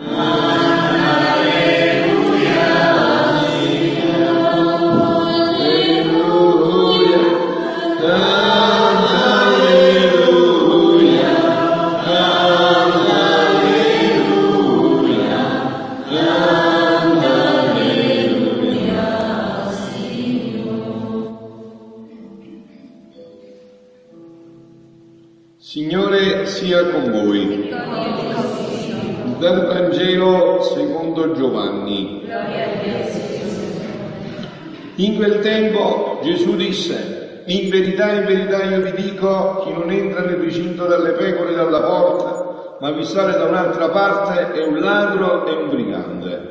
[0.00, 0.39] Signore
[38.00, 42.76] verità, in verità io vi dico, chi non entra nel recinto delle pecore dalla porta,
[42.80, 46.48] ma vi sale da un'altra parte è un ladro e un brigante.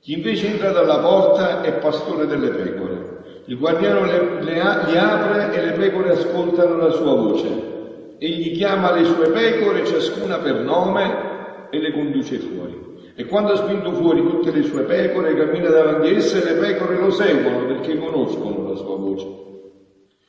[0.00, 3.14] Chi invece entra dalla porta è pastore delle pecore.
[3.46, 7.74] Il guardiano le, le, le apre e le pecore ascoltano la sua voce
[8.18, 12.84] egli chiama le sue pecore, ciascuna per nome, e le conduce fuori.
[13.14, 16.96] E quando ha spinto fuori tutte le sue pecore, cammina davanti a esse, le pecore
[16.96, 19.26] lo seguono perché conoscono la sua voce.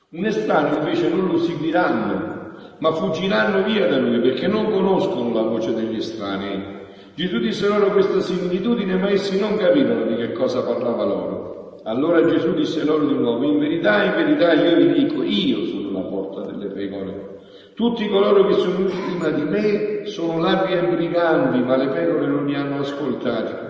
[0.09, 5.41] Un estraneo invece non lo seguiranno, ma fuggiranno via da lui perché non conoscono la
[5.41, 6.75] voce degli estranei.
[7.13, 11.75] Gesù disse loro questa similitudine, ma essi non capivano di che cosa parlava loro.
[11.83, 15.91] Allora Gesù disse loro di nuovo, in verità, in verità io vi dico, io sono
[15.91, 17.35] la porta delle pecore.
[17.73, 22.27] Tutti coloro che sono venuti prima di me sono lapi e briganti, ma le pecore
[22.27, 23.65] non mi hanno ascoltato.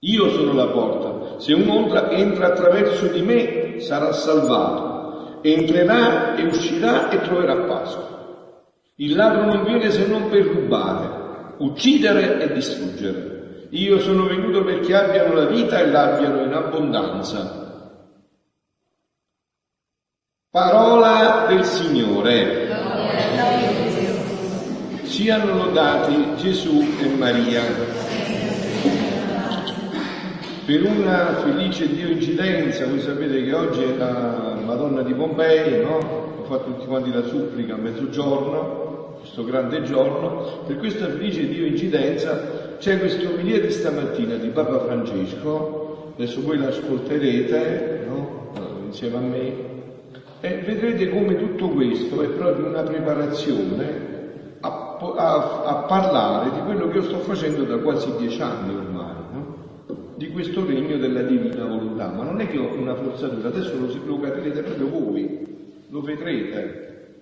[0.00, 1.38] Io sono la porta.
[1.38, 4.87] Se uno entra attraverso di me sarà salvato.
[5.42, 8.16] Entrerà e uscirà e troverà Pasqua.
[8.96, 13.66] Il ladro non viene se non per rubare, uccidere e distruggere.
[13.70, 17.66] Io sono venuto perché abbiano la vita e l'abbiano in abbondanza.
[20.50, 22.66] Parola del Signore.
[25.02, 28.27] Siano lodati Gesù e Maria.
[30.68, 35.96] Per una felice Dio incidenza, voi sapete che oggi è la Madonna di Pompei, no?
[36.40, 41.64] Ho fatto tutti quanti la supplica a mezzogiorno, questo grande giorno, per questa felice Dio
[41.64, 48.52] incidenza c'è questa omelia di stamattina di Papa Francesco, adesso voi l'ascolterete, no?
[48.84, 49.52] Insieme a me,
[50.42, 54.16] e vedrete come tutto questo è proprio una preparazione
[54.60, 58.87] a, a, a, parlare di quello che io sto facendo da quasi dieci anni?
[60.18, 63.86] Di questo regno della divina volontà, ma non è che ho una forzatura, adesso lo,
[64.04, 65.46] lo capirete proprio voi,
[65.88, 67.14] lo vedrete,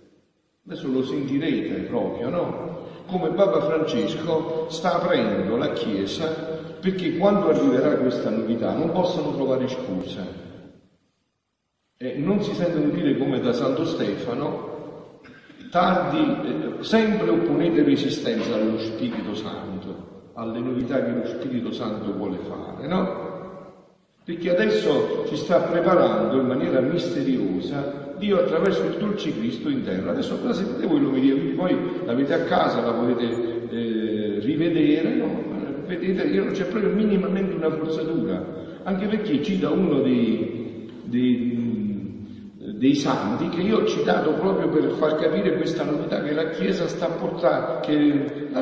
[0.67, 2.85] adesso lo sentirete proprio, no?
[3.07, 6.27] Come Papa Francesco sta aprendo la Chiesa
[6.81, 10.45] perché quando arriverà questa novità non possano trovare scuse.
[11.99, 15.21] E non si sentono dire come da Santo Stefano,
[15.71, 16.19] tardi,
[16.79, 22.87] eh, sempre opponete resistenza allo Spirito Santo, alle novità che lo Spirito Santo vuole fare,
[22.87, 23.25] no?
[24.25, 30.11] Perché adesso ci sta preparando in maniera misteriosa Dio attraverso il dolce Cristo in terra.
[30.11, 35.45] Adesso cosa sentite voi lo vedete, poi l'avete a casa, la potete eh, rivedere, no?
[35.87, 38.45] Vedete non c'è proprio minimamente una forzatura,
[38.83, 41.66] anche perché cita uno dei, dei
[42.77, 46.87] dei santi che io ho citato proprio per far capire questa novità che la Chiesa
[46.87, 47.81] sta portando,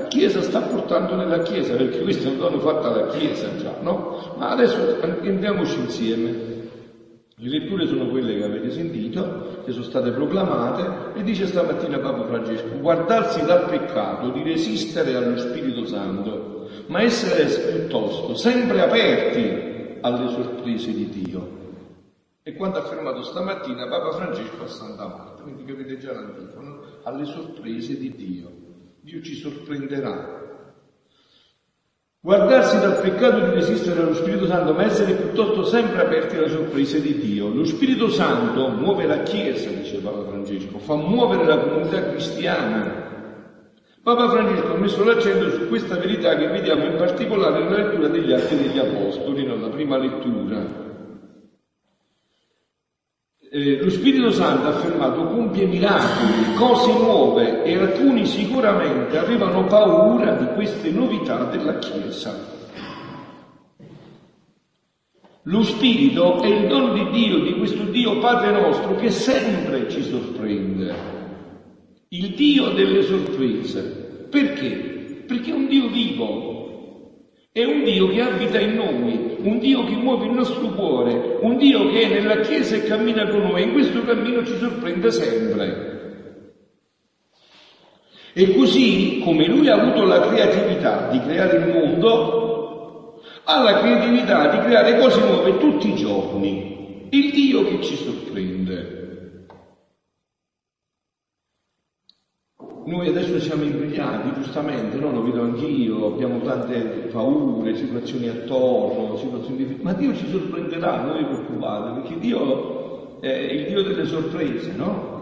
[0.09, 4.35] Chiesa sta portando nella Chiesa, perché questo è un dono fatto alla Chiesa già, no?
[4.39, 6.53] Ma adesso andiamoci insieme.
[7.37, 12.25] Le letture sono quelle che avete sentito, che sono state proclamate, e dice stamattina Papa
[12.27, 20.29] Francesco, guardarsi dal peccato, di resistere allo Spirito Santo, ma essere piuttosto sempre aperti alle
[20.29, 21.64] sorprese di Dio.
[22.47, 27.97] E quanto affermato stamattina Papa Francesco a Santa Marta, quindi capite già l'antifono, alle sorprese
[27.97, 28.51] di Dio.
[29.01, 30.43] Dio ci sorprenderà.
[32.21, 37.01] Guardarsi dal peccato di resistere allo Spirito Santo, ma essere piuttosto sempre aperti alle sorprese
[37.01, 37.49] di Dio.
[37.49, 43.33] Lo Spirito Santo muove la Chiesa, dice Papa Francesco, fa muovere la comunità cristiana.
[44.03, 48.33] Papa Francesco ha messo l'accento su questa verità che vediamo in particolare nella lettura degli
[48.33, 50.93] Atti degli Apostoli, nella prima lettura
[53.55, 60.33] eh, lo Spirito Santo ha affermato compie miracoli, cose nuove e alcuni sicuramente avevano paura
[60.33, 62.53] di queste novità della Chiesa.
[65.43, 70.03] Lo Spirito è il dono di Dio, di questo Dio Padre nostro che sempre ci
[70.03, 71.13] sorprende.
[72.09, 74.27] Il Dio delle sorprese.
[74.31, 75.23] Perché?
[75.29, 76.64] Perché è un Dio vivo,
[77.57, 81.57] è un Dio che abita in noi, un Dio che muove il nostro cuore, un
[81.57, 83.63] Dio che è nella Chiesa e cammina con noi.
[83.63, 86.33] In questo cammino ci sorprende sempre.
[88.33, 94.49] E così come lui ha avuto la creatività di creare il mondo, ha la creatività
[94.49, 97.07] di creare cose nuove tutti i giorni.
[97.11, 99.04] Il Dio che ci sorprende.
[102.87, 105.11] Noi adesso siamo impegnati, giustamente, no?
[105.11, 111.17] lo vedo anch'io, abbiamo tante paure, situazioni attorno, situazioni difficili, ma Dio ci sorprenderà, non
[111.17, 115.13] vi preoccupate, perché Dio è il Dio delle sorprese, no?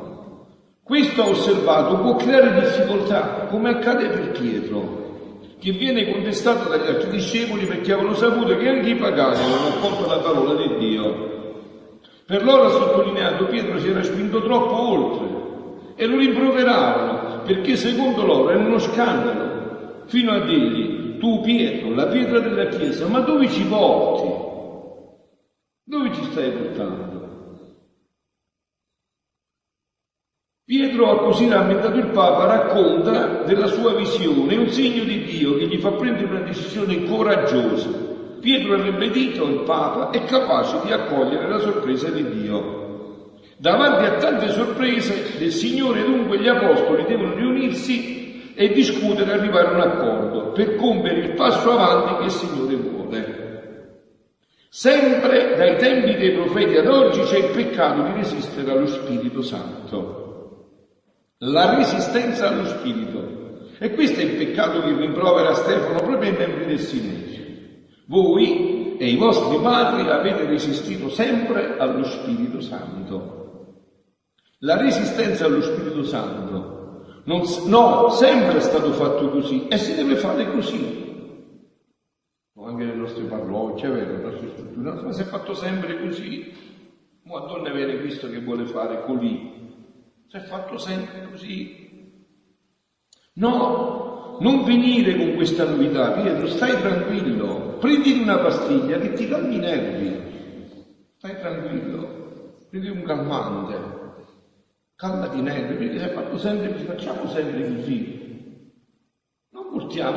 [0.82, 5.00] Questo ho osservato può creare difficoltà, come accade per Pietro,
[5.61, 10.08] che viene contestato dagli altri discepoli perché avevano saputo che anche i pagani avevano accolto
[10.08, 11.31] la parola di Dio.
[12.26, 15.32] Per loro ha sottolineato Pietro si era spinto troppo oltre
[15.94, 22.06] e lo rimproveravano perché secondo loro era uno scandalo, fino a dirgli tu Pietro, la
[22.09, 24.29] pietra della chiesa, ma dove ci porti?
[25.85, 27.12] Dove ci stai portando?
[30.65, 35.67] Pietro ha così rammentato il Papa, racconta della sua visione, un segno di Dio che
[35.67, 37.91] gli fa prendere una decisione coraggiosa.
[38.41, 42.92] Pietro ha ribadito il Papa è capace di accogliere la sorpresa di Dio.
[43.62, 49.69] Davanti a tante sorprese del Signore dunque gli Apostoli devono riunirsi e discutere e arrivare
[49.69, 53.41] a un accordo per compiere il passo avanti che il Signore vuole.
[54.69, 60.23] Sempre dai tempi dei profeti ad oggi c'è il peccato di resistere allo Spirito Santo
[61.44, 63.69] la resistenza allo spirito.
[63.79, 67.43] E questo è il peccato che rimprovera Stefano proprio ai membri del silenzio.
[68.06, 73.42] Voi e i vostri padri avete resistito sempre allo Spirito Santo.
[74.64, 80.14] La resistenza allo Spirito Santo non, no, sempre è stato fatto così e si deve
[80.14, 81.00] fare così.
[82.64, 86.53] Anche nelle nostre parrocchie, vero, nelle nostre strutture, ma si è fatto sempre così.
[87.25, 89.50] Ma Madonna avere visto che vuole fare così.
[90.29, 92.20] Si è fatto sempre così.
[93.35, 99.56] No, non venire con questa novità, Pietro, stai tranquillo, prendi una pastiglia che ti calmi
[99.56, 100.76] i nervi,
[101.17, 104.01] stai tranquillo, prendi un calmante,
[105.02, 108.20] calmati i nervi, perché si è fatto sempre così, facciamo sempre così.
[109.50, 110.16] Non portiamo,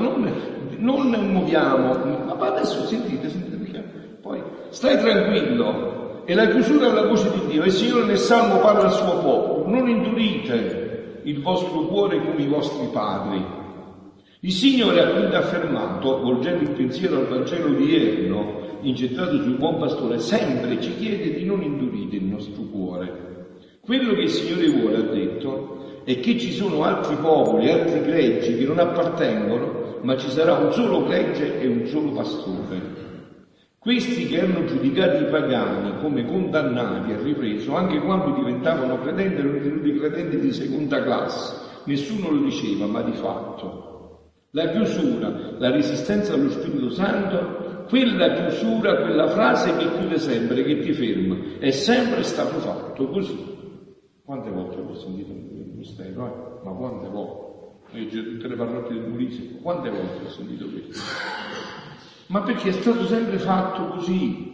[0.77, 3.79] non, non muoviamo, ma adesso sentite, sentite,
[4.21, 7.63] poi stai tranquillo, e la chiusura alla voce di Dio.
[7.63, 12.47] Il Signore nel Salmo parla al suo popolo, non indurite il vostro cuore come i
[12.47, 13.43] vostri padri.
[14.41, 20.19] Il Signore ha quindi affermato, volgendo il pensiero al Vangelo odierno, ingettato sul buon pastore,
[20.19, 23.34] sempre ci chiede di non indurire il nostro cuore.
[23.85, 28.57] Quello che il Signore vuole, ha detto, è che ci sono altri popoli, altri greggi
[28.57, 33.03] che non appartengono, ma ci sarà un solo gregge e un solo pastore.
[33.77, 39.53] Questi che erano giudicati i pagani come condannati e ripreso, anche quando diventavano credenti, erano
[39.53, 41.81] ritenuti credenti di seconda classe.
[41.83, 44.31] Nessuno lo diceva, ma di fatto.
[44.49, 50.79] La chiusura, la resistenza allo Spirito Santo, quella chiusura, quella frase che chiude sempre, che
[50.79, 53.53] ti ferma, è sempre stato fatto così.
[54.25, 56.66] Quante volte ho sentito il mistero, eh?
[56.66, 58.00] Ma quante volte?
[58.00, 61.00] Io tutte le parrocchie del Molise, quante volte ho sentito questo?
[62.27, 64.54] ma perché è stato sempre fatto così.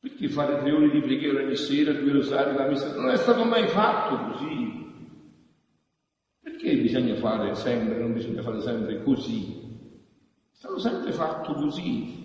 [0.00, 2.92] Perché fare tre ore di preghiera ogni sera, due rosari, la messa?
[2.94, 4.84] Non è stato mai fatto così.
[6.40, 9.62] Perché bisogna fare sempre, non bisogna fare sempre così?
[10.52, 12.24] È stato sempre fatto così.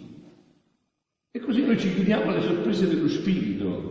[1.29, 3.90] E così noi ci chiudiamo alle sorprese dello Spirito.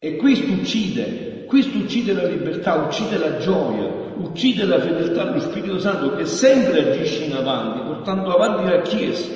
[0.00, 5.80] E questo uccide, questo uccide la libertà, uccide la gioia, uccide la fedeltà allo Spirito
[5.80, 9.28] Santo che sempre agisce in avanti, portando avanti la Chiesa.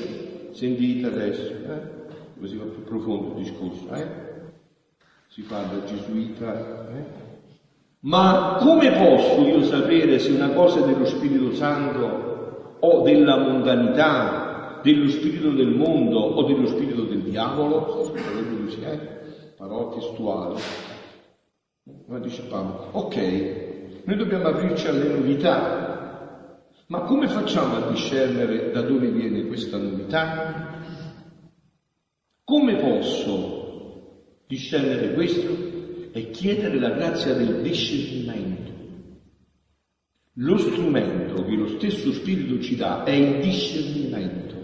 [0.53, 1.81] Sentite adesso, eh?
[2.39, 4.07] così va più profondo il discorso, eh?
[5.27, 6.87] si parla gesuita.
[6.95, 7.05] Eh?
[8.03, 14.79] Ma come posso io sapere se una cosa è dello Spirito Santo o della mondanità,
[14.81, 18.15] dello spirito del mondo o dello spirito del diavolo?
[18.15, 19.22] Eh?
[19.63, 20.61] Parole testuali.
[22.09, 26.59] Ma dice Paolo, ok, noi dobbiamo aprirci alle novità.
[26.89, 30.81] Ma come facciamo a discernere da dove viene questa novità?
[32.43, 36.11] Come posso discernere questo?
[36.11, 38.73] E chiedere la grazia del discernimento.
[40.37, 44.57] Lo strumento che lo stesso Spirito ci dà è il discernimento.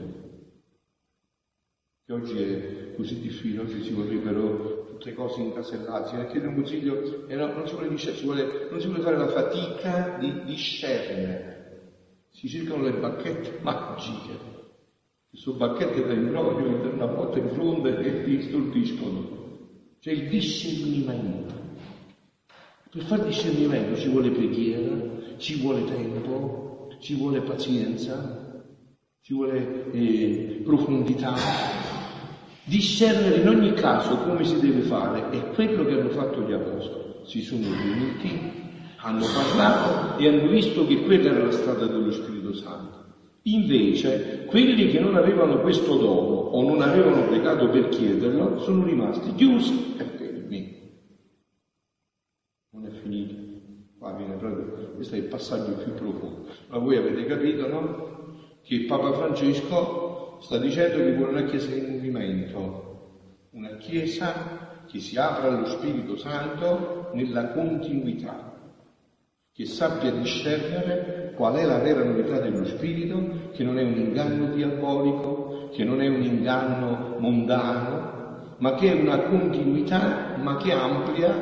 [2.04, 7.26] Che oggi è così difficile, oggi si vorrebbero tutte cose incasellate, a chiedere un consiglio
[7.28, 11.56] e non, non, si vuole, si vuole, non si vuole fare la fatica di discernere.
[12.30, 14.56] Si cercano le bacchette magiche.
[15.32, 19.46] Sono bacchette da imbroglio per una botta in fronte e ti stordiscono.
[20.00, 21.54] C'è il discernimento.
[22.90, 28.64] Per fare discernimento ci vuole preghiera, ci vuole tempo, ci vuole pazienza,
[29.20, 31.87] ci vuole eh, profondità.
[32.68, 37.14] Discernere in ogni caso come si deve fare è quello che hanno fatto gli apostoli.
[37.24, 38.38] Si sono riuniti,
[38.98, 43.06] hanno parlato e hanno visto che quella era la strada dello Spirito Santo.
[43.44, 49.34] Invece, quelli che non avevano questo dono o non avevano pregato per chiederlo, sono rimasti
[49.34, 50.76] chiusi e fermi.
[52.72, 53.34] Non è finito.
[53.96, 56.44] Qua viene proprio, questo è il passaggio più profondo.
[56.68, 58.16] Ma voi avete capito, no?
[58.62, 60.07] Che Papa Francesco
[60.40, 66.16] sta dicendo che vuole una chiesa in movimento, una chiesa che si apra allo Spirito
[66.16, 68.48] Santo nella continuità
[69.58, 74.54] che sappia discernere qual è la vera novità dello spirito, che non è un inganno
[74.54, 81.34] diabolico, che non è un inganno mondano, ma che è una continuità, ma che amplia,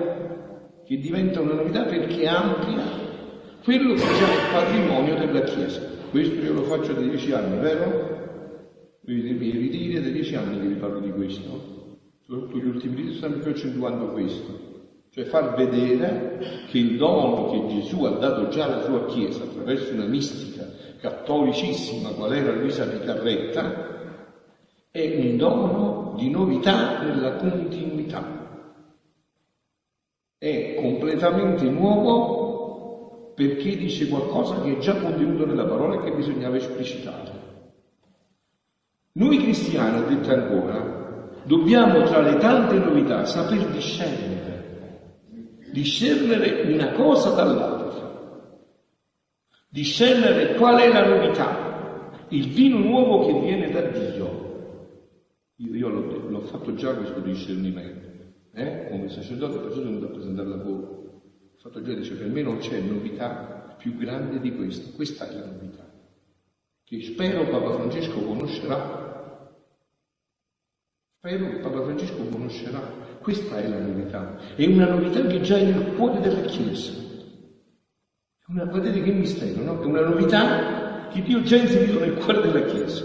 [0.83, 2.85] che diventa una novità perché amplia
[3.63, 5.83] quello che è il patrimonio della Chiesa.
[6.09, 8.16] Questo io lo faccio da dieci anni, vero?
[9.07, 11.95] I ritiri da dieci anni che vi parlo di questo.
[12.25, 14.75] Soprattutto gli ultimi ritiri stanno più accentuando questo
[15.17, 19.95] cioè far vedere che il dono che Gesù ha dato già alla sua Chiesa attraverso
[19.95, 20.69] una mistica
[21.01, 23.95] cattolicissima qual era Luisa Picarretta
[24.91, 28.45] è un dono di novità nella continuità.
[30.37, 36.57] È completamente nuovo perché dice qualcosa che è già contenuto nella parola e che bisognava
[36.57, 37.36] esplicitare.
[39.17, 44.37] Noi cristiani, ha detto ancora, dobbiamo tra le tante novità saper discernere
[45.77, 48.59] discernere una cosa dall'altra,
[49.69, 54.45] discernere qual è la novità, il vino nuovo che viene da Dio.
[55.57, 58.09] Io, io l'ho, l'ho, fatto già questo discernimento,
[58.53, 58.89] eh?
[58.91, 60.73] come sacerdote, perciò sono venuto a presentare la voi.
[60.75, 65.35] Ho fatto già, dice, per me non c'è novità più grande di questa, questa è
[65.35, 65.91] la novità,
[66.85, 69.05] che spero Papa Francesco conoscerà.
[71.27, 72.81] Spero che Papa Francesco conoscerà
[73.21, 74.39] questa è la novità.
[74.55, 76.93] È una novità che già è nel cuore della Chiesa.
[78.47, 79.83] Una, guardate che mistero, no?
[79.83, 83.05] È una novità che Dio già ha inserito nel cuore della Chiesa.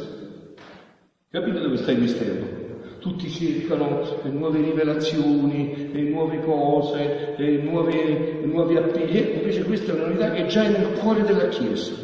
[1.32, 3.00] Capite dove sta il mistero?
[3.00, 9.18] Tutti cercano nuove rivelazioni, nuove cose, nuove, nuovi appigli.
[9.38, 11.96] Invece questa è una novità che già è nel cuore della Chiesa.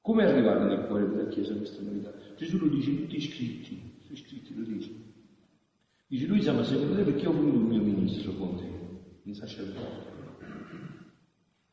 [0.00, 2.10] Come è arrivata nel cuore della Chiesa questa novità?
[2.38, 4.90] Gesù lo dice tutti i scritti, i scritti lo dice.
[6.06, 10.14] Dice lui, ma secondo te perché ho voluto il mio ministro con te, il sacerdote?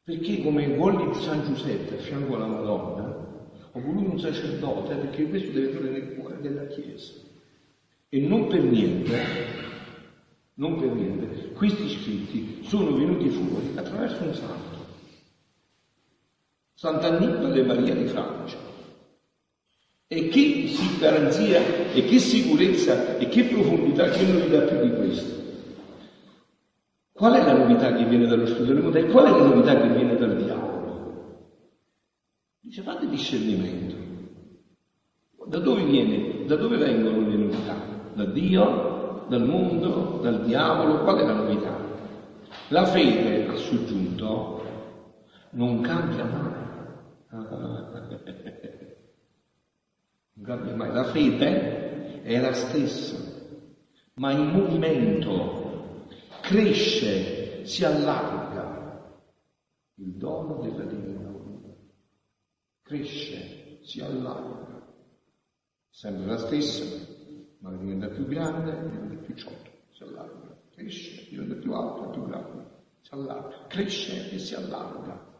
[0.03, 5.51] Perché come vuole San Giuseppe a fianco alla Madonna, ho voluto un sacerdote perché questo
[5.51, 7.13] deve essere nel cuore della Chiesa.
[8.09, 9.17] E non per niente,
[10.55, 14.85] non per niente, questi scritti sono venuti fuori attraverso un santo.
[16.73, 18.72] Sant'Annibale Maria di Francia.
[20.15, 25.41] E che garanzia e che sicurezza e che profondità, che novità più di questo?
[27.11, 29.75] Qual è la novità che viene dallo studio delle moderne e qual è la novità
[29.75, 31.41] che viene dal diavolo?
[32.59, 33.95] Dice fate discernimento.
[35.47, 36.45] Da dove viene?
[36.45, 37.75] Da dove vengono le novità?
[38.13, 39.25] Da Dio?
[39.29, 40.19] Dal mondo?
[40.21, 40.99] Dal diavolo?
[40.99, 41.75] Qual è la novità?
[42.67, 44.63] La fede, ha soggiunto,
[45.51, 46.61] non cambia mai.
[50.41, 53.17] La fede è la stessa,
[54.15, 56.07] ma in movimento
[56.41, 59.17] cresce, si allarga
[59.95, 61.31] il dono della divina.
[62.81, 64.85] Cresce, si allarga,
[65.89, 66.83] sempre la stessa,
[67.59, 72.83] ma diventa più grande, diventa più ciotto, si allarga, cresce, diventa più alto, più grande,
[73.01, 75.31] si allarga, cresce e si allarga.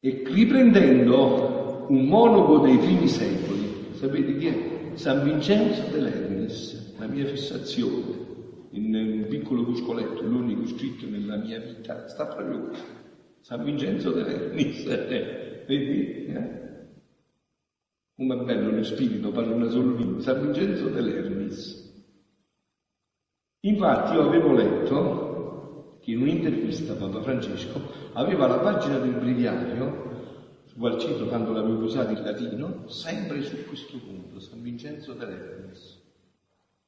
[0.00, 1.61] E riprendendo
[1.92, 4.92] un monaco dei primi secoli, sapete chi è?
[4.94, 8.30] San Vincenzo de Lernis, la mia fissazione,
[8.70, 12.78] in un piccolo cuscoletto, l'unico scritto nella mia vita, sta proprio qui.
[13.40, 16.26] San Vincenzo de Lernis, eh, vedi?
[16.26, 16.60] Eh?
[18.16, 21.90] Come è bello lo spirito, parla sola lingua, San Vincenzo de Lernis.
[23.64, 27.80] Infatti io avevo letto che in un'intervista Papa Francesco
[28.14, 30.11] aveva la pagina del breviario
[30.74, 36.00] Gualcito quando l'avevo usato in latino, sempre su questo punto, San Vincenzo de Lernis.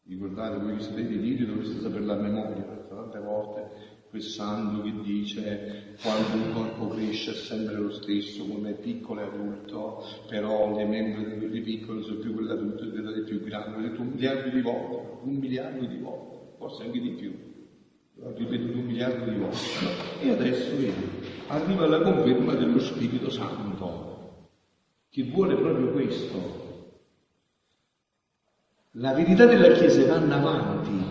[0.06, 3.70] Ricordate voi che sapete libri dovreste sapere la memoria, perché tante volte
[4.08, 9.24] quel santo che dice quando un corpo cresce è sempre lo stesso, come piccolo e
[9.24, 13.78] adulto, però le membra di quelli piccoli sono più quelle adulte di quelle più grandi,
[13.78, 17.32] ho detto un miliardo di volte, un miliardo di volte, forse anche di più.
[18.14, 19.58] l'ho ripetuto un miliardo di volte,
[20.22, 24.48] e adesso vedi, arriva la conferma dello Spirito Santo,
[25.10, 26.62] che vuole proprio questo.
[28.92, 31.04] La verità della Chiesa vanno avanti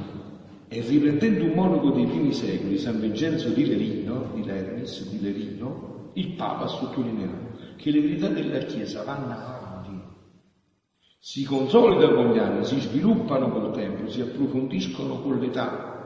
[0.67, 6.11] e riprendendo un monaco dei primi secoli, San Vincenzo di Lerino, di Lernis, di Lerino,
[6.13, 10.01] il Papa ha sottolineato che le verità della Chiesa vanno avanti,
[11.19, 16.02] si consolidano con gli anni, si sviluppano col tempo, si approfondiscono con l'età,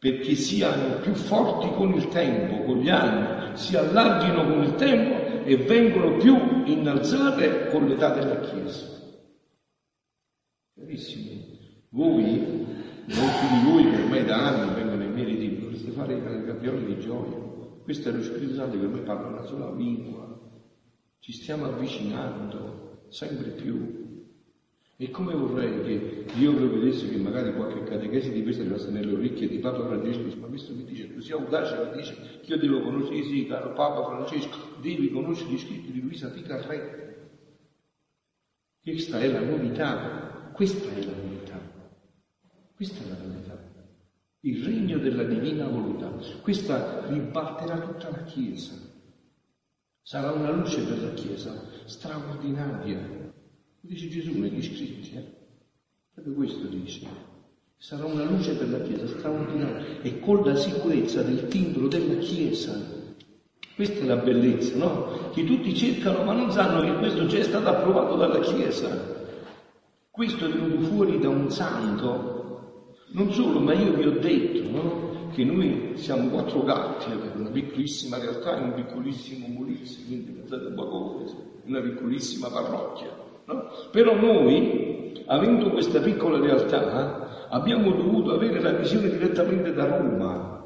[0.00, 5.44] perché siano più forti con il tempo, con gli anni, si allarghino con il tempo
[5.44, 8.86] e vengono più innalzate con l'età della Chiesa.
[10.74, 11.58] Carissimi,
[11.90, 12.64] voi,
[13.08, 16.86] molti di voi che ormai da anni vengono ai miei ritiri, dovreste fare i gabbioli
[16.86, 17.36] di gioia.
[17.82, 20.30] Questo è lo Spirito Santo che ormai parla una sola lingua,
[21.18, 23.99] ci stiamo avvicinando sempre più.
[25.02, 29.48] E come vorrei che Dio prevedesse che magari qualche catechesi di questa arrivasse nelle orecchie
[29.48, 33.22] di Papa Francesco, ma questo mi dice così audace, mi dice che io devo conoscere,
[33.22, 37.30] sì, caro Papa Francesco, devi conoscere gli scritti di Luisa Tica Re.
[38.82, 41.60] Questa è la novità, questa è la novità,
[42.76, 43.58] questa è la novità.
[44.40, 48.74] Il regno della divina volontà, questa ribatterà tutta la Chiesa.
[50.02, 51.54] Sarà una luce per la Chiesa
[51.86, 53.19] straordinaria.
[53.82, 55.24] Dice Gesù negli scritti, eh?
[56.12, 57.06] proprio questo dice.
[57.78, 62.78] Sarà una luce per la Chiesa straordinaria e con la sicurezza del timbro della Chiesa.
[63.74, 65.30] Questa è la bellezza, no?
[65.32, 69.18] Che tutti cercano ma non sanno che questo già è stato approvato dalla Chiesa.
[70.10, 72.96] Questo è venuto fuori da un santo.
[73.12, 75.10] Non solo, ma io vi ho detto, no?
[75.32, 80.66] che noi siamo quattro gatti per una piccolissima realtà in un piccolissimo Molise, quindi pensate
[80.66, 83.29] un una piccolissima parrocchia.
[83.90, 90.58] Però noi, avendo questa piccola realtà, abbiamo dovuto avere la visione direttamente da Roma.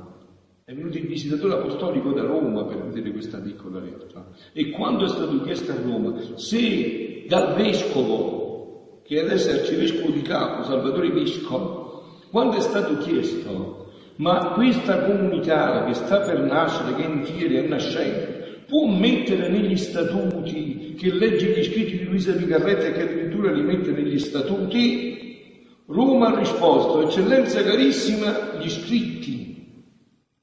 [0.65, 4.27] È venuto il visitatore apostolico da Roma per vedere questa piccola realtà.
[4.53, 10.23] E quando è stato chiesto a Roma se dal vescovo, che adesso è arcivescovo di
[10.23, 13.83] capo, Salvatore Visco, quando è stato chiesto
[14.17, 18.34] ma questa comunità che sta per nascere, che in fiere è nascente,
[18.75, 23.63] può mettere negli statuti, che legge gli scritti di Luisa Picarretta e che addirittura li
[23.63, 25.63] mette negli statuti?
[25.87, 29.85] Roma ha risposto, eccellenza carissima, gli scritti.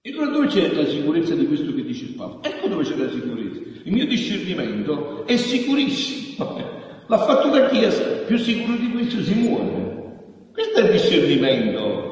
[0.00, 2.48] E allora dove c'è la sicurezza di questo che dice il Papa?
[2.48, 3.60] Ecco dove c'è la sicurezza.
[3.82, 6.56] Il mio discernimento è sicurissimo.
[7.06, 10.50] L'ha fatto da Chiesa, più sicuro di questo si muore.
[10.52, 12.11] Questo è il discernimento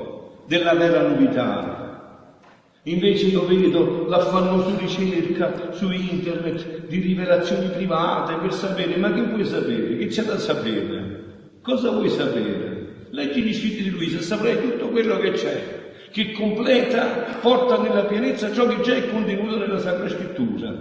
[0.50, 2.40] della vera novità.
[2.82, 9.44] Invece io vedo l'affannosa ricerca su internet di rivelazioni private per sapere, ma che vuoi
[9.44, 9.96] sapere?
[9.96, 11.58] Che c'è da sapere?
[11.62, 13.06] Cosa vuoi sapere?
[13.10, 18.50] Leggi gli scritti di Luisa, saprai tutto quello che c'è, che completa, porta nella pienezza
[18.50, 20.74] ciò che già è contenuto nella Sacra Scrittura.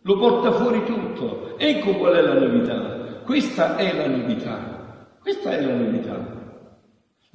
[0.00, 1.58] Lo porta fuori tutto.
[1.58, 3.20] Ecco qual è la novità.
[3.26, 5.08] Questa è la novità.
[5.20, 6.45] Questa è la novità.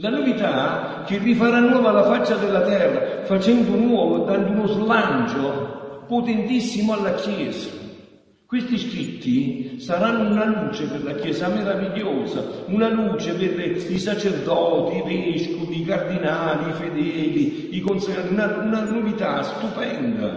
[0.02, 6.94] La novità che rifarà nuova la faccia della terra, facendo nuovo, dando uno slancio potentissimo
[6.94, 7.70] alla Chiesa.
[8.48, 15.34] Questi scritti saranno una luce per la Chiesa meravigliosa, una luce per i sacerdoti, i
[15.34, 20.36] vescovi, i cardinali, i fedeli, i consacrati, una, una novità stupenda,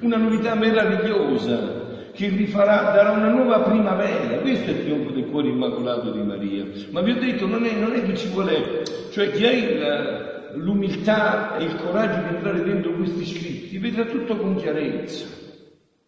[0.00, 1.79] una novità meravigliosa
[2.20, 4.40] che rifarà, darà una nuova primavera.
[4.40, 6.66] Questo è il trionfo del cuore immacolato di Maria.
[6.90, 10.52] Ma vi ho detto, non è, non è che ci vuole, cioè chi ha il,
[10.56, 15.38] l'umiltà e il coraggio di entrare dentro questi scritti, vedrà tutto con chiarezza.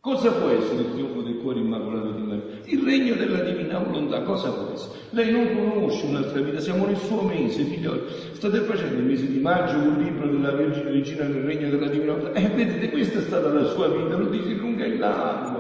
[0.01, 2.43] Cosa può essere il trionfo del cuore immacolato di Maria?
[2.65, 4.99] Il regno della divina volontà, cosa può essere?
[5.11, 8.01] Lei non conosce un'altra vita, siamo nel suo mese, figlioli.
[8.33, 12.15] State facendo il mese di maggio un libro della Vergine Regina nel regno della divina
[12.15, 12.37] volontà.
[12.37, 15.52] E eh, vedete, questa è stata la sua vita, lo dice lunga e largo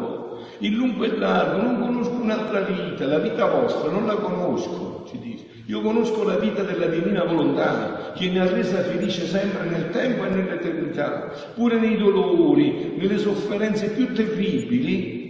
[0.63, 5.19] il lungo e largo, non conosco un'altra vita, la vita vostra non la conosco, ci
[5.19, 5.45] dice.
[5.67, 10.25] Io conosco la vita della divina volontà, che mi ha resa felice sempre nel tempo
[10.25, 15.21] e nell'eternità, pure nei dolori, nelle sofferenze più terribili,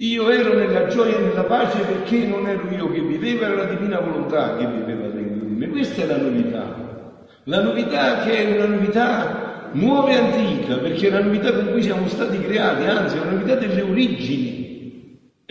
[0.00, 3.64] Io ero nella gioia e nella pace perché non ero io che vivevo, era la
[3.64, 5.68] divina volontà che viveva dentro di me.
[5.68, 7.14] Questa è la novità.
[7.44, 11.82] La novità che è una novità nuova e antica, perché è la novità con cui
[11.82, 14.69] siamo stati creati, anzi è una novità delle origini.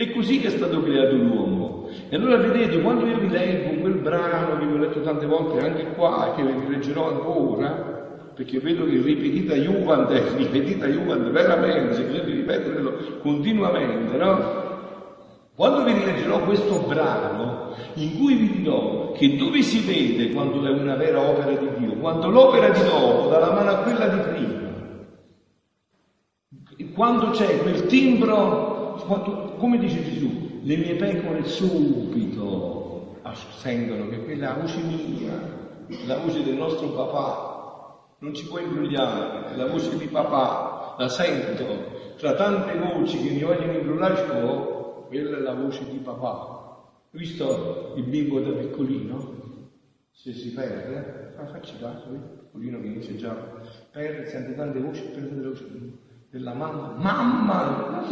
[0.00, 1.90] È così che è stato creato l'uomo.
[2.08, 5.60] E allora vedete, quando io vi leggo quel brano che vi ho letto tante volte
[5.60, 12.24] anche qua, che vi leggerò ancora, perché vedo che ripetita Juventus, ripetita Juventus, veramente, bisogna
[12.24, 14.38] ripeterlo continuamente, no?
[15.54, 20.70] Quando vi rileggerò questo brano, in cui vi dirò che dove si vede quando è
[20.70, 24.18] una vera opera di Dio, quando l'opera di dopo dà la mano a quella di
[24.30, 24.68] prima,
[26.94, 33.18] quando c'è quel timbro, come dice Gesù, le mie pecore subito
[33.56, 35.32] sentono che quella è la voce mia,
[36.06, 42.14] la voce del nostro papà, non ci puoi imbrogliare, la voce di papà, la sento,
[42.16, 46.58] tra tante voci che mi vogliono imbrogliare, oh, quella è la voce di papà.
[47.12, 49.38] Visto il bimbo da piccolino?
[50.12, 53.34] Se si perde, ah, facci caso, il piccolino che inizia già,
[53.90, 55.64] perde, sente tante voci, prende le voci
[56.30, 58.04] della mamma, mamma,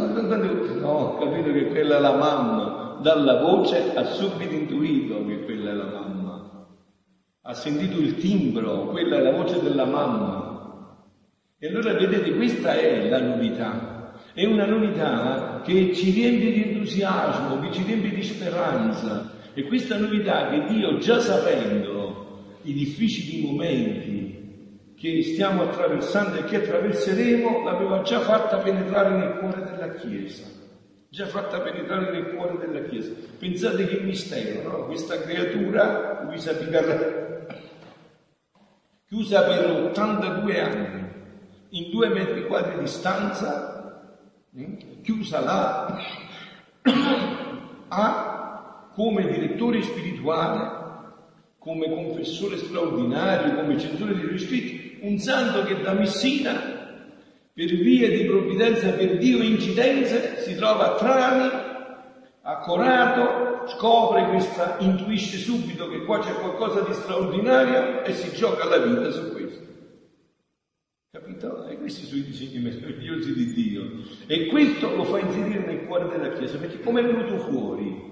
[0.79, 5.71] no, ho capito che quella è la mamma, dalla voce ha subito intuito che quella
[5.71, 6.19] è la mamma
[7.49, 11.07] ha sentito il timbro, quella è la voce della mamma.
[11.57, 14.13] E allora vedete, questa è la novità.
[14.33, 19.31] È una novità che ci riempie di entusiasmo, che ci riempie di speranza.
[19.55, 24.38] E questa novità che Dio, già sapendo i difficili momenti
[24.99, 30.43] che stiamo attraversando e che attraverseremo, l'aveva già fatta penetrare nel cuore della Chiesa.
[31.07, 33.13] Già fatta penetrare nel cuore della Chiesa.
[33.37, 34.85] Pensate che mistero, no?
[34.87, 37.55] Questa creatura, Luisa Picarretta,
[39.07, 41.07] chiusa per 82 anni,
[41.69, 44.17] in due metri quadri di stanza,
[44.51, 45.97] hm, chiusa là,
[47.87, 50.77] ha come direttore spirituale,
[51.57, 56.77] come confessore straordinario, come censore degli scritti, un santo che da Messina,
[57.53, 61.49] per via di provvidenza per Dio incidenze, si trova a Trani,
[62.41, 68.77] a scopre questa, intuisce subito che qua c'è qualcosa di straordinario e si gioca la
[68.77, 69.67] vita su questo.
[71.11, 71.65] Capito?
[71.67, 73.83] E questi sono i disegni meravigliosi di Dio.
[74.27, 78.07] E questo lo fa inserire nel cuore della Chiesa, perché come è venuto fuori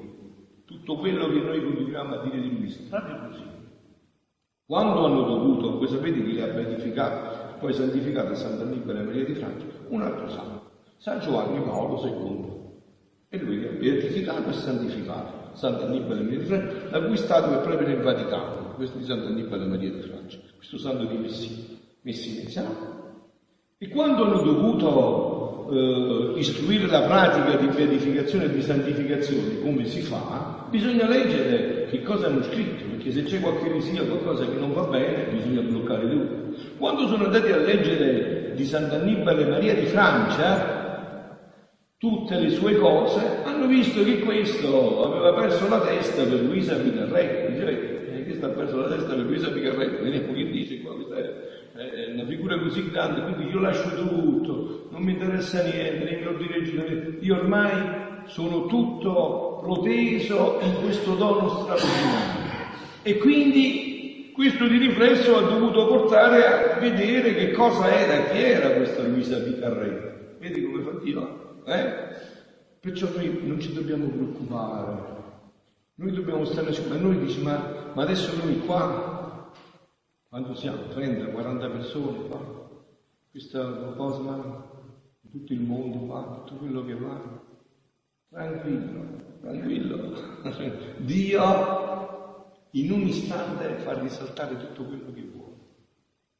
[0.65, 2.75] tutto quello che noi continuiamo a dire di lui?
[2.89, 3.46] Proprio così.
[4.67, 9.23] Quando hanno dovuto, voi sapete chi li ha beatificato, poi santificato a Sant'Annibale e Maria
[9.23, 12.55] di Francia, un altro santo, San Giovanni Paolo II.
[13.29, 15.55] E lui li ha beatificato e santificato.
[15.55, 19.89] Sant'Annibale Maria di Francia, la cui statua è proprio nel Vaticano, questo di Sant'Annibale Maria
[19.89, 22.96] di Francia, questo santo di Messina, Messinesiano.
[23.79, 30.01] E quando hanno dovuto eh, istruire la pratica di beatificazione e di santificazione, come si
[30.01, 34.73] fa, bisogna leggere che cosa hanno scritto, perché se c'è qualche eresia, qualcosa che non
[34.73, 36.57] va bene, bisogna bloccare tutto.
[36.79, 41.37] Quando sono andati a leggere di Sant'Annibale Maria di Francia,
[41.97, 47.51] tutte le sue cose, hanno visto che questo aveva perso la testa per Luisa Picarretto.
[47.51, 51.16] Dice, eh, questo ha perso la testa per Luisa Picarretto, vediamo che dice qua, questa
[51.77, 56.25] è una figura così grande, quindi io lascio tutto, non mi interessa niente, nei miei
[56.27, 57.71] ordini io ormai
[58.25, 62.45] sono tutto proteso in questo dono straordinario.
[63.03, 68.71] E quindi questo di riflesso ha dovuto portare a vedere che cosa era, chi era
[68.71, 70.35] questa Luisa Picarretto.
[70.39, 71.63] Vedi come fa Dio?
[71.65, 71.93] Eh?
[72.79, 75.15] Perciò noi non ci dobbiamo preoccupare.
[75.95, 79.16] Noi dobbiamo stare a noi dici, ma, ma adesso noi qua,
[80.29, 82.69] quando siamo 30, 40 persone qua,
[83.31, 84.69] questa cosa,
[85.31, 87.21] tutto il mondo qua, tutto quello che va,
[88.29, 89.05] tranquillo,
[89.41, 90.13] tranquillo.
[90.97, 95.55] Dio in un istante fa risaltare tutto quello che vuole.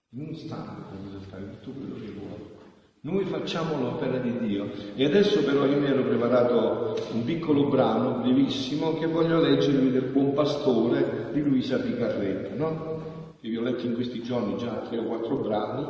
[0.09, 2.55] In un istante fa risaltare tutto quello che vuole.
[3.01, 4.69] Noi facciamo l'opera di Dio.
[4.95, 10.09] E adesso però io mi ero preparato un piccolo brano brevissimo che voglio leggervi del
[10.11, 13.16] buon pastore di Luisa Picarretta, no?
[13.39, 15.85] Che vi ho letto in questi giorni già tre o quattro brani,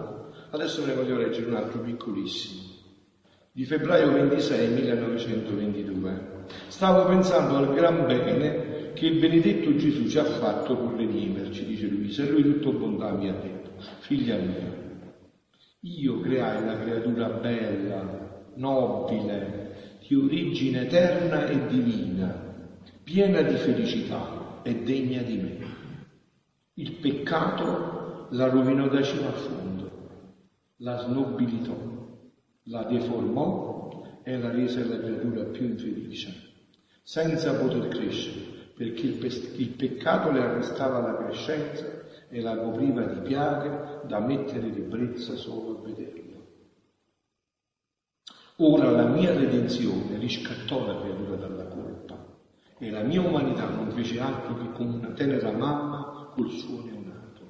[0.51, 2.61] adesso ne voglio leggere un altro piccolissimo.
[3.51, 6.45] Di febbraio 26 1922.
[6.67, 11.87] Stavo pensando al gran bene che il benedetto Gesù ci ha fatto per redimerci, dice
[11.87, 14.85] Luisa, e lui tutto bontà mi ha detto, figlia mia,
[15.81, 22.55] io creai la creatura bella, nobile, di origine eterna e divina,
[23.03, 25.76] piena di felicità e degna di me.
[26.79, 29.89] Il peccato la rovinò da cima a fondo,
[30.77, 31.75] la snobilitò,
[32.65, 36.33] la deformò e la rese la creatura più infelice,
[37.01, 41.83] senza poter crescere, perché il, pe- il peccato le arrestava la crescenza
[42.29, 46.45] e la copriva di piaghe da mettere ribrezza solo a vederlo.
[48.57, 52.23] Ora la mia redenzione riscattò la creatura dalla colpa
[52.77, 55.96] e la mia umanità non fece altro che come una tenera mamma
[56.37, 57.45] col suo neonato,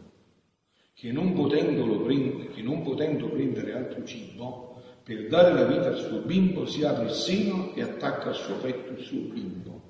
[0.93, 6.21] che non, prendere, che non potendo prendere altro cibo, per dare la vita al suo
[6.21, 9.81] bimbo si apre il seno e attacca al suo petto il suo bimbo.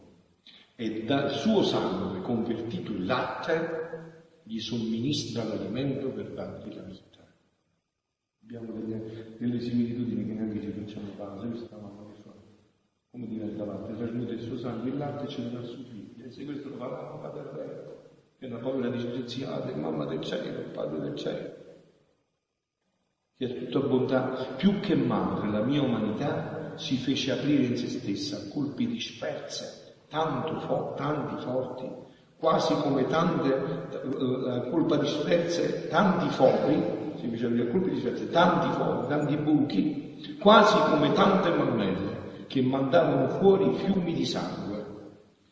[0.76, 7.26] E dal suo sangue convertito in latte gli somministra l'alimento per dargli la vita.
[8.44, 11.36] Abbiamo delle, delle similitudini che neanche ci facciamo fa,
[13.18, 16.46] come diventa latte, trasmette il suo sangue, il latte ce dà suo figlio, e se
[16.46, 17.87] questo lo fa la mamma del re,
[18.38, 21.56] che è una povera dispreziata, è mamma del cielo, il padre del cielo,
[23.36, 27.88] che è tutta bontà, più che madre la mia umanità si fece aprire in se
[27.88, 31.90] stessa a colpi disperse, tanto fo- tanti forti,
[32.38, 38.30] quasi come tante, eh, a colpa disperse, tanti fori, si dice a colpi di svezze,
[38.30, 44.86] tanti fuochi, tanti buchi, quasi come tante mammelle che mandavano fuori fiumi di sangue,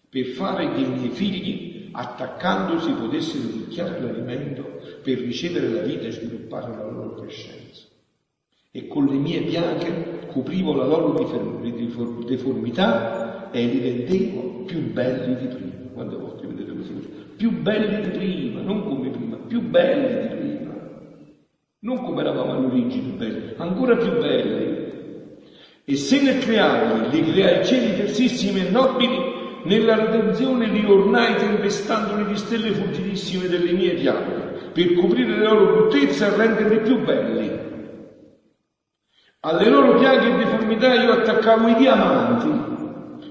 [0.08, 6.12] per fare che i miei figli, attaccandosi, potessero picchiare l'alimento per ricevere la vita e
[6.12, 7.84] sviluppare la loro crescenza.
[8.72, 11.14] E con le mie piaghe coprivo la loro
[12.28, 15.90] deformità e li rendevo più belli di prima.
[15.94, 17.08] Quante volte vedete queste cose?
[17.38, 20.46] Più belli di prima, non come prima, più belli di prima
[21.86, 24.84] non come eravamo all'origine, belli, ancora più belli.
[25.86, 29.25] E se nel crearli li creai cieli tersissimi e nobili,
[29.66, 35.74] nella redenzione li ornai tempestandoli di stelle fuggitissime delle mie piaghe, per coprire le loro
[35.74, 37.64] bruttezze e renderli più belli.
[39.42, 42.74] Alle loro piaghe e deformità io attaccavo i diamanti,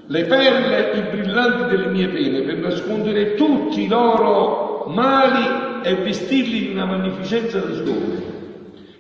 [0.07, 6.61] le perle, i brillanti delle mie pene, per nascondere tutti i loro mali e vestirli
[6.61, 8.33] di una magnificenza di sole.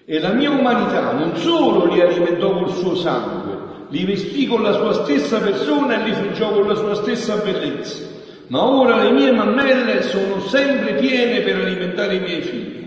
[0.07, 3.54] E la mia umanità non solo li alimentò col suo sangue,
[3.94, 8.02] li vestì con la sua stessa persona e li friggiò con la sua stessa bellezza,
[8.48, 12.83] ma ora le mie mammelle sono sempre piene per alimentare i miei figli.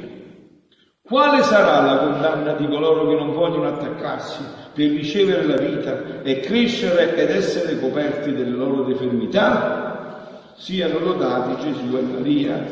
[1.02, 4.44] Quale sarà la condanna di coloro che non vogliono attaccarsi
[4.74, 10.52] per ricevere la vita e crescere ed essere coperti delle loro deformità?
[10.58, 12.66] Siano lodati Gesù e Maria.